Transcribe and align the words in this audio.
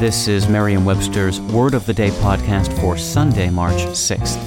This 0.00 0.28
is 0.28 0.48
Merriam 0.48 0.86
Webster's 0.86 1.42
Word 1.42 1.74
of 1.74 1.84
the 1.84 1.92
Day 1.92 2.08
podcast 2.08 2.72
for 2.80 2.96
Sunday, 2.96 3.50
March 3.50 3.74
6th. 3.74 4.40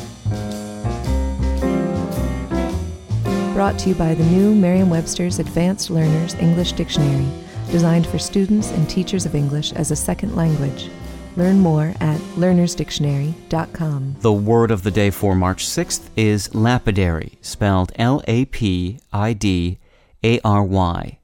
Brought 3.54 3.78
to 3.78 3.90
you 3.90 3.94
by 3.94 4.16
the 4.16 4.24
new 4.24 4.56
Merriam 4.56 4.90
Webster's 4.90 5.38
Advanced 5.38 5.92
Learners 5.92 6.34
English 6.40 6.72
Dictionary, 6.72 7.28
designed 7.70 8.08
for 8.08 8.18
students 8.18 8.72
and 8.72 8.90
teachers 8.90 9.28
of 9.28 9.36
English 9.36 9.74
as 9.74 9.92
a 9.92 9.96
second 9.96 10.36
language. 10.36 10.90
Learn 11.38 11.60
more 11.60 11.94
at 12.00 12.20
learnersdictionary.com. 12.36 14.16
The 14.22 14.34
word 14.34 14.72
of 14.72 14.82
the 14.82 14.90
day 14.90 15.12
for 15.12 15.36
March 15.36 15.68
6th 15.68 16.10
is 16.18 16.56
lapidary, 16.56 17.38
spelled 17.42 17.92
L 17.98 18.24
A 18.28 18.46
P 18.46 18.98
I 19.14 19.34
D 19.34 19.78
A 20.24 20.40
R 20.44 20.64
Y. 20.64 21.20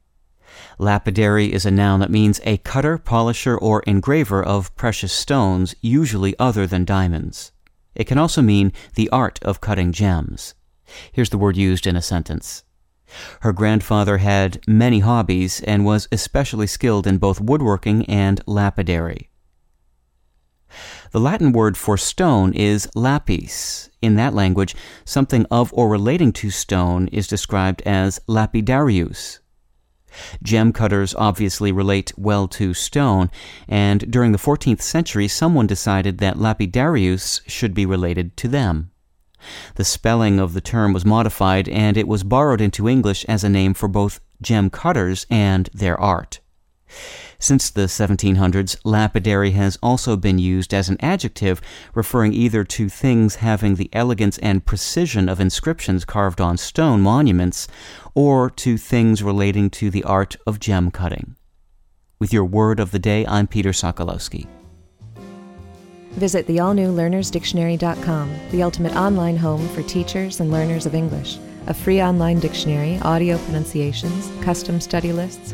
Lapidary 0.81 1.51
is 1.51 1.65
a 1.65 1.71
noun 1.71 1.99
that 1.99 2.09
means 2.09 2.39
a 2.45 2.55
cutter, 2.55 2.97
polisher, 2.97 3.57
or 3.57 3.81
engraver 3.81 4.41
of 4.41 4.73
precious 4.77 5.11
stones, 5.11 5.75
usually 5.81 6.39
other 6.39 6.65
than 6.65 6.85
diamonds. 6.85 7.51
It 7.95 8.05
can 8.05 8.17
also 8.17 8.41
mean 8.41 8.71
the 8.95 9.09
art 9.09 9.39
of 9.41 9.59
cutting 9.59 9.91
gems. 9.91 10.53
Here's 11.11 11.31
the 11.31 11.37
word 11.37 11.57
used 11.57 11.85
in 11.85 11.97
a 11.97 12.01
sentence. 12.01 12.63
Her 13.41 13.51
grandfather 13.51 14.19
had 14.19 14.63
many 14.69 14.99
hobbies 14.99 15.59
and 15.63 15.83
was 15.83 16.07
especially 16.13 16.67
skilled 16.67 17.05
in 17.05 17.17
both 17.17 17.41
woodworking 17.41 18.05
and 18.05 18.41
lapidary. 18.45 19.29
The 21.11 21.19
Latin 21.19 21.51
word 21.51 21.75
for 21.75 21.97
stone 21.97 22.53
is 22.53 22.87
lapis. 22.95 23.89
In 24.01 24.15
that 24.15 24.33
language, 24.33 24.77
something 25.03 25.45
of 25.51 25.73
or 25.73 25.89
relating 25.89 26.31
to 26.33 26.49
stone 26.49 27.09
is 27.09 27.27
described 27.27 27.81
as 27.81 28.21
lapidarius. 28.29 29.39
Gem 30.43 30.73
cutters 30.73 31.15
obviously 31.15 31.71
relate 31.71 32.11
well 32.17 32.47
to 32.49 32.73
stone, 32.73 33.29
and 33.67 34.11
during 34.11 34.31
the 34.31 34.37
14th 34.37 34.81
century, 34.81 35.27
someone 35.27 35.67
decided 35.67 36.17
that 36.17 36.37
lapidarius 36.37 37.41
should 37.47 37.73
be 37.73 37.85
related 37.85 38.35
to 38.37 38.47
them. 38.47 38.91
The 39.75 39.85
spelling 39.85 40.39
of 40.39 40.53
the 40.53 40.61
term 40.61 40.93
was 40.93 41.05
modified, 41.05 41.69
and 41.69 41.97
it 41.97 42.07
was 42.07 42.23
borrowed 42.23 42.61
into 42.61 42.89
English 42.89 43.25
as 43.25 43.43
a 43.43 43.49
name 43.49 43.73
for 43.73 43.87
both 43.87 44.19
gem 44.41 44.69
cutters 44.69 45.25
and 45.29 45.69
their 45.73 45.99
art. 45.99 46.39
Since 47.41 47.69
the 47.69 47.83
1700s, 47.83 48.75
lapidary 48.83 49.51
has 49.51 49.77
also 49.81 50.17
been 50.17 50.39
used 50.39 50.73
as 50.73 50.89
an 50.89 50.97
adjective 50.99 51.61
referring 51.95 52.33
either 52.33 52.65
to 52.65 52.89
things 52.89 53.35
having 53.35 53.75
the 53.75 53.89
elegance 53.93 54.37
and 54.39 54.65
precision 54.65 55.29
of 55.29 55.39
inscriptions 55.39 56.03
carved 56.03 56.41
on 56.41 56.57
stone 56.57 56.99
monuments 56.99 57.69
or 58.13 58.49
to 58.49 58.77
things 58.77 59.23
relating 59.23 59.69
to 59.69 59.89
the 59.89 60.03
art 60.03 60.35
of 60.45 60.59
gem 60.59 60.91
cutting. 60.91 61.37
With 62.19 62.33
your 62.33 62.43
word 62.43 62.81
of 62.81 62.91
the 62.91 62.99
day, 62.99 63.25
I'm 63.25 63.47
Peter 63.47 63.69
Sokolowski. 63.69 64.45
Visit 66.11 66.45
the 66.47 66.59
all 66.59 66.73
new 66.73 66.91
learnersdictionary.com, 66.93 68.35
the 68.51 68.63
ultimate 68.63 68.95
online 68.97 69.37
home 69.37 69.65
for 69.69 69.81
teachers 69.83 70.41
and 70.41 70.51
learners 70.51 70.85
of 70.85 70.93
English. 70.93 71.37
A 71.67 71.73
free 71.73 72.01
online 72.01 72.39
dictionary, 72.39 72.99
audio 73.03 73.37
pronunciations, 73.37 74.29
custom 74.43 74.81
study 74.81 75.13
lists, 75.13 75.53